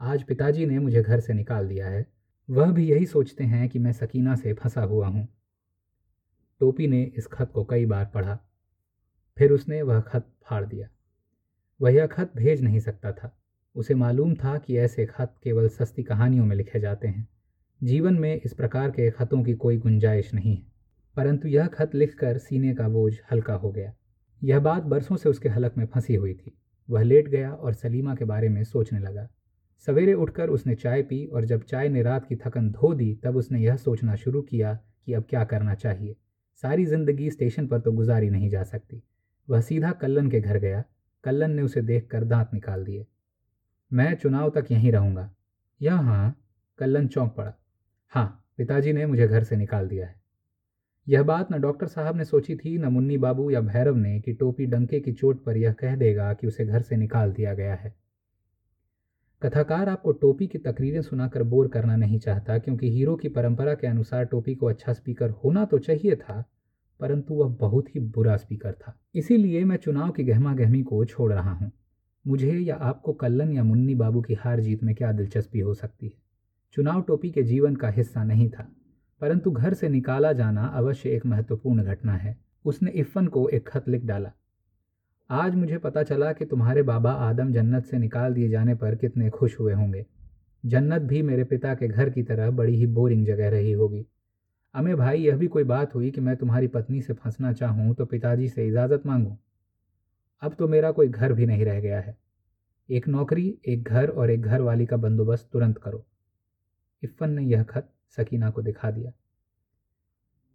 आज 0.00 0.22
पिताजी 0.22 0.66
ने 0.66 0.78
मुझे 0.78 1.02
घर 1.02 1.20
से 1.20 1.32
निकाल 1.32 1.68
दिया 1.68 1.88
है। 1.88 2.06
वह 2.50 2.72
भी 2.72 2.90
यही 2.90 3.06
सोचते 3.06 3.44
हैं 3.44 3.68
कि 3.68 3.78
मैं 3.78 3.92
सकीना 3.92 4.34
से 4.34 4.52
फंसा 4.52 4.82
हुआ 4.82 5.06
हूँ। 5.06 5.28
टोपी 6.60 6.86
ने 6.86 7.02
इस 7.02 7.26
खत 7.26 7.50
को 7.54 7.64
कई 7.64 7.86
बार 7.86 8.10
पढ़ा। 8.14 8.38
फिर 9.38 9.52
उसने 9.52 9.82
वह 9.82 10.00
खत 10.00 10.28
फाड़ 10.44 10.64
दिया। 10.64 10.88
वह 11.80 11.94
यह 11.94 12.06
खत 12.06 12.32
भेज 12.36 12.62
नहीं 12.62 12.80
सकता 12.80 13.12
था। 13.12 13.38
उसे 13.74 13.94
मालूम 13.94 14.34
था 14.34 14.58
कि 14.58 14.78
ऐसे 14.78 15.06
खत 15.06 15.34
केवल 15.42 15.68
सस्ती 15.68 16.02
कहानियों 16.02 16.46
में 16.46 16.56
लिखे 16.56 16.80
जाते 16.80 17.08
हैं। 17.08 17.28
जीवन 17.84 18.14
में 18.14 18.40
इस 18.44 18.52
प्रकार 18.52 18.90
के 18.90 19.10
खतों 19.10 19.42
की 19.42 19.54
कोई 19.54 19.76
गुंजाइश 19.76 20.34
नहीं 20.34 20.56
है। 20.56 20.62
परंतु 21.16 21.48
यह 21.48 21.66
खत 21.66 21.94
लिखकर 21.94 22.38
सीने 22.38 22.74
का 22.74 22.88
बोझ 22.88 23.18
हल्का 23.32 23.54
हो 23.54 23.70
गया। 23.72 23.94
यह 24.44 24.58
बात 24.58 24.82
बरसों 24.82 25.16
से 25.16 25.28
उसके 25.28 25.48
हलक 25.48 25.74
में 25.78 25.86
फंसी 25.86 26.14
हुई 26.14 26.34
थी। 26.34 26.58
वह 26.90 27.02
लेट 27.02 27.28
गया 27.28 27.52
और 27.52 27.72
सलीमा 27.72 28.14
के 28.14 28.24
बारे 28.24 28.48
में 28.48 28.64
सोचने 28.64 28.98
लगा। 28.98 29.28
सवेरे 29.86 30.14
उठकर 30.14 30.48
उसने 30.48 30.74
चाय 30.74 31.02
पी 31.02 31.26
और 31.26 31.44
जब 31.44 31.62
चाय 31.62 31.88
ने 31.88 32.02
रात 32.02 32.26
की 32.26 32.36
थकन 32.36 32.70
धो 32.70 32.94
दी, 32.94 33.14
तब 33.24 33.36
उसने 33.36 33.60
यह 33.60 33.76
सोचना 33.76 34.16
शुरू 34.16 34.42
किया 34.42 34.78
कि 35.06 35.12
अब 35.12 35.26
क्या 35.30 35.44
करना 35.44 35.74
चाहिए। 35.74 36.16
सारी 36.62 36.86
ज़िंदगी 36.86 37.30
स्टेशन 37.30 37.66
पर 37.66 37.80
तो 37.80 37.92
गुजारी 37.92 38.30
नहीं 38.30 38.48
जा 38.48 38.62
सकती। 38.62 39.02
वह 39.48 39.60
सीधा 39.60 39.92
कल्लन 39.92 40.30
के 40.30 40.40
घर 40.40 40.58
गया। 40.58 40.84
कल्लन 41.24 41.50
ने 41.50 41.62
उसे 41.62 41.82
देखकर 41.82 42.24
दांत 42.24 42.50
निकाल 42.54 42.84
दिए। 42.84 43.06
मैं 43.92 44.14
चुनाव 44.14 44.50
तक 44.50 44.66
यहीं 44.70 44.92
रहूँगा। 44.92 45.34
यह 45.82 45.94
हाँ 45.94 46.44
कल्लन 46.78 47.06
चौंक 47.06 47.34
पड़ा। 47.34 47.54
हाँ 48.12 48.44
पिताजी 48.58 48.92
ने 48.92 49.06
मुझे 49.06 49.26
घर 49.28 49.42
से 49.42 49.56
निकाल 49.56 49.88
दिया 49.88 50.06
है। 50.06 50.14
यह 51.06 51.22
बात 51.22 51.52
न 51.52 51.60
डॉक्टर 51.60 51.86
साहब 51.86 52.16
ने 52.16 52.24
सोची 52.24 52.56
थी, 52.56 52.78
न 52.78 52.84
मुन्नी 52.84 53.18
बाबू 53.18 53.50
या 53.50 53.60
भैरव 53.60 53.96
ने 53.96 54.20
कि 54.20 54.32
टोपी 54.32 54.66
डंके 54.66 55.00
की 55.00 55.12
चोट 55.12 55.44
पर 55.44 55.56
यह 55.56 55.72
कह 55.72 55.96
देगा 55.96 56.32
कि 56.34 56.46
उसे 56.46 56.64
घर 56.64 56.82
से 56.82 56.96
निकाल 56.96 57.32
दिया 57.32 57.54
गया 57.54 57.74
है। 57.74 57.94
कथाकार 59.42 59.88
आपको 59.88 60.12
टोपी 60.12 60.46
की 60.46 60.58
तकरीरें 60.58 61.00
सुनाकर 61.02 61.42
बोर 61.42 61.68
करना 61.68 61.96
नहीं 61.96 62.18
चाहता, 62.18 62.58
क्योंकि 62.58 62.90
हीरो 62.90 63.16
की 63.16 63.28
परंपरा 63.28 63.74
के 63.74 63.86
अनुसार 63.86 64.24
टोपी 64.24 64.54
को 64.54 64.66
अच्छा 64.66 64.92
स्पीकर 64.92 65.30
होना 65.30 65.64
तो 65.64 65.78
चाहिए 65.78 66.16
था, 66.16 66.44
परंतु 67.00 67.34
वह 67.34 67.48
बहुत 67.48 67.94
ही 67.94 68.00
बुरा 68.00 68.36
स्पीकर 68.36 68.72
था। 68.72 68.98
इसीलिए 69.14 69.64
मैं 69.64 69.76
चुनाव 69.76 70.10
की 70.10 70.24
गहमा 70.24 70.54
गहमी 70.54 70.82
को 70.82 71.04
छोड़ 71.04 71.32
रहा 71.32 71.52
हूँ। 71.52 71.70
मुझे 72.26 72.58
या 72.58 72.76
आपको 72.76 73.12
कल्लन 73.12 73.52
या 73.52 73.62
मुन्नी 73.62 73.94
बाबू 73.94 74.20
की 74.20 74.34
हार 74.34 74.60
जीत 74.60 74.82
में 74.82 74.94
क्या 74.94 75.12
दिलचस्पी 75.12 75.60
हो 75.60 75.74
सकती 75.74 76.06
है? 76.06 76.29
चुनाव 76.76 77.00
टोपी 77.02 77.30
के 77.30 77.42
जीवन 77.42 77.76
का 77.76 77.88
हिस्सा 77.88 78.22
नहीं 78.24 78.48
था, 78.50 78.68
परंतु 79.20 79.50
घर 79.50 79.74
से 79.74 79.88
निकाला 79.88 80.32
जाना 80.32 80.66
अवश्य 80.66 81.10
एक 81.10 81.24
महत्वपूर्ण 81.26 81.82
घटना 81.84 82.12
है। 82.14 82.36
उसने 82.64 82.90
इफ़न 82.92 83.26
को 83.26 83.48
एक 83.48 83.68
खत 83.68 83.88
लिख 83.88 84.04
डाला। 84.04 84.30
आज 85.30 85.54
मुझे 85.54 85.78
पता 85.78 86.02
चला 86.02 86.32
कि 86.32 86.44
तुम्हारे 86.44 86.82
बाबा 86.82 87.12
आदम 87.22 87.52
जन्नत 87.52 87.84
से 87.84 87.98
निकाल 87.98 88.34
दिए 88.34 88.48
जाने 88.48 88.74
पर 88.74 88.94
कितने 88.94 89.30
खुश 89.30 89.58
हुए 89.60 89.72
होंगे। 89.72 90.04
जन्नत 90.64 91.02
भी 91.02 91.22
मेरे 91.22 91.44
पिता 91.44 91.74
के 91.74 91.88
घर 91.88 92.10
की 92.10 92.22
तरह 92.22 92.50
बड़ी 92.50 92.74
ही 92.74 92.86
बोरिंग 92.88 93.24
जगह 93.26 93.50
रही 93.50 93.72
होगी। 93.72 94.04
अमे 94.74 94.94
भाई, 94.94 95.18
यह 95.18 95.36
भी 95.36 95.46
कोई 95.46 95.64
बात 95.64 95.94
हुई 95.94 96.10
कि 96.10 96.20
मैं 96.20 96.36
तुम्हारी 96.36 96.68
पत्नी 96.68 97.00
से 97.02 97.12
फंसना 97.14 97.52
चाहूँ 97.52 97.94
तो 97.94 98.04
पिताजी 98.06 98.48
से 98.48 98.66
इजाज़त 98.68 99.06
मांगूँ? 99.06 99.36
अब 100.42 100.54
तो 100.54 100.68
मेरा 100.68 100.90
कोई 100.90 101.08
घर 101.08 101.32
भी 101.32 101.46
नहीं 101.46 101.64
रह 101.64 101.80
गया 101.80 102.00
है। 102.00 102.16
एक 102.88 103.08
नौकरी, 103.08 103.58
एक 103.66 103.82
घर 103.82 104.08
और 104.08 104.30
एक 104.30 104.42
घर 104.42 104.60
वाली 104.60 104.86
का 104.86 104.96
बंदोबस्त 104.98 105.48
तुरंत 105.52 105.78
करो। 105.78 106.04
इफ़न 107.02 107.30
ने 107.30 107.42
यह 107.42 107.62
खत 107.62 107.92
सकीना 108.08 108.50
को 108.50 108.62
दिखा 108.62 108.90
दिया। 108.90 109.12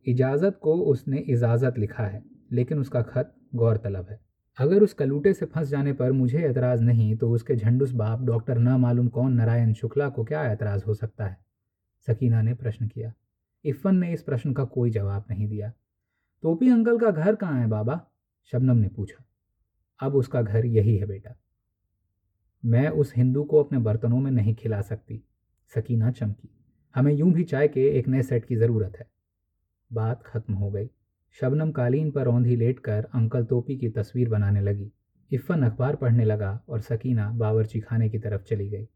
इजाज़त 0.06 0.60
को 0.62 0.76
उसने 0.76 1.18
इजाज़त 1.18 1.78
लिखा 1.78 2.04
है, 2.04 2.24
लेकिन 2.52 2.80
उसका 2.80 3.02
खत 3.02 3.36
गौरतलब 3.56 4.08
है। 4.10 4.20
अगर 4.58 4.84
उस 4.84 4.94
कलूटे 4.94 5.34
से 5.34 5.46
फंस 5.46 5.68
जाने 5.68 5.94
पर 5.94 6.12
मुझे 6.12 6.50
एतराज़ 6.50 6.82
नहीं 6.82 7.16
तो 7.16 7.32
उसके 7.32 7.56
झंडुस 7.56 7.92
बाप 7.92 8.22
डॉक्टर 8.22 8.58
न 8.58 8.68
मालूम 8.68 9.08
कौन 9.08 9.34
नारायण 9.34 9.74
शुक्ला 9.74 10.10
को 10.10 10.24
क्या 10.24 10.52
एतराज़ 10.52 10.84
हो 10.86 10.94
सकता 10.94 11.26
है? 11.26 11.38
सकीना 12.08 12.42
ने 12.42 12.54
प्रश्न 12.54 12.88
किया। 12.88 13.14
इफ़न 13.66 13.96
ने 13.96 14.14
इस 14.14 14.24
प्रश्न 14.24 14.54
का 14.54 14.64
कोई 14.64 14.90
जवाब 14.90 15.26
नहीं 15.30 15.48
दिया। 15.48 15.74
टोपी 16.42 16.70
अंकल 16.70 17.00
का 17.00 17.12
घर 17.12 17.36
कहाँ 17.36 17.60
है 17.60 17.68
बाबा? 17.68 18.08
शबनम 18.52 18.78
ने 18.78 18.88
पूछा। 18.88 19.26
अब 20.00 20.16
उसका 20.16 20.42
घर 20.42 20.66
यही 20.66 20.98
है 20.98 21.06
बेटा। 21.06 21.36
मैं 22.66 22.90
उस 22.90 23.14
हिंदू 23.18 23.44
को 23.44 23.64
अपने 23.64 23.78
बर्तनों 23.80 24.20
में 24.20 24.32
नहीं 24.32 24.56
खिला 24.56 24.82
सकती। 24.82 25.24
सकीना 25.74 26.12
चमकी। 26.12 26.50
हमें 26.96 27.14
यूँ 27.14 27.34
भी 27.34 27.44
चाय 27.44 27.68
के 27.68 27.88
एक 27.90 28.08
नए 28.08 28.22
सेट 28.22 28.46
की 28.46 28.56
ज़रूरत 28.56 28.98
है। 29.00 29.08
बात 29.94 30.24
खत्म 30.24 30.54
हो 30.54 30.72
गई। 30.72 30.90
शबनम 31.40 31.72
कालीन 31.72 32.12
पर 32.12 32.28
औंधी 32.28 32.56
लेटकर 32.56 33.08
अंकल 33.14 33.46
टोपी 33.46 33.78
की 33.78 33.90
तस्वीर 33.90 34.30
बनाने 34.30 34.62
लगी। 34.62 34.92
इफ़न 35.32 35.64
अखबार 35.64 35.96
पढ़ने 35.96 36.26
लगा 36.26 36.64
और 36.70 36.80
सकीना 36.80 37.30
बावरची 37.30 37.80
खाने 37.80 38.10
की 38.10 38.20
तरफ़ 38.20 38.44
चली 38.44 38.70
गई। 38.70 38.88